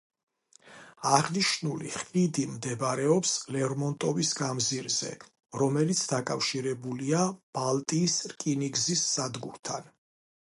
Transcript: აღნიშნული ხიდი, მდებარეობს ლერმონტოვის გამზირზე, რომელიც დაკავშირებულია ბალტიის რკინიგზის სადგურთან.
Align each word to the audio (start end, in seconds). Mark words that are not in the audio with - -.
აღნიშნული 1.15 1.89
ხიდი, 1.95 2.45
მდებარეობს 2.53 3.33
ლერმონტოვის 3.55 4.31
გამზირზე, 4.41 5.11
რომელიც 5.63 6.01
დაკავშირებულია 6.13 7.21
ბალტიის 7.59 8.17
რკინიგზის 8.33 9.05
სადგურთან. 9.11 9.93